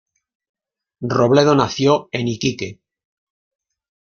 [1.11, 2.79] Robledo nació en Iquique.